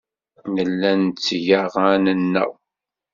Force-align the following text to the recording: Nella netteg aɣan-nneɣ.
Nella 0.53 0.91
netteg 1.01 1.47
aɣan-nneɣ. 1.61 2.51